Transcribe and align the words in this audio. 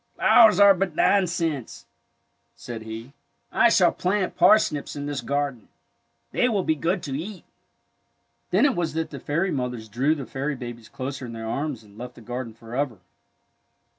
''Flowers 0.15 0.59
are 0.59 0.73
but 0.73 0.95
nonsense!" 0.95 1.85
said 2.65 2.81
he. 2.81 3.03
^^ 3.03 3.13
I 3.51 3.67
A 3.67 3.69
TULIP 3.69 3.71
STORY 3.71 3.71
39 3.71 3.71
shall 3.71 3.91
plant 3.91 4.35
parsnips 4.35 4.95
in 4.95 5.05
this 5.05 5.21
garden. 5.21 5.67
They 6.31 6.49
will 6.49 6.63
be 6.63 6.73
good 6.73 7.03
to 7.03 7.15
eat!'' 7.15 7.43
Then 8.49 8.65
it 8.65 8.75
was 8.75 8.95
that 8.95 9.11
the 9.11 9.19
fairy 9.19 9.51
mothers 9.51 9.87
drew 9.87 10.15
the 10.15 10.25
fairy 10.25 10.55
babies 10.55 10.89
closer 10.89 11.27
in 11.27 11.33
their 11.33 11.45
arms 11.47 11.83
and 11.83 11.99
left 11.99 12.15
the 12.15 12.21
garden 12.21 12.55
for 12.55 12.75
ever. 12.75 12.97